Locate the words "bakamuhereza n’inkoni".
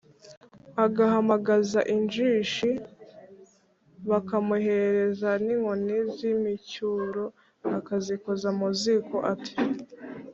4.09-5.97